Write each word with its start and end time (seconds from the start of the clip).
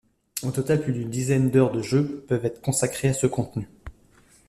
Au 0.41 0.49
total, 0.49 0.81
plus 0.81 0.93
d'une 0.93 1.11
dizaine 1.11 1.51
d'heures 1.51 1.71
de 1.71 1.83
jeu 1.83 2.25
peuvent 2.27 2.45
être 2.47 2.59
consacrées 2.59 3.09
à 3.09 3.13
ce 3.13 3.27
contenu. 3.27 3.67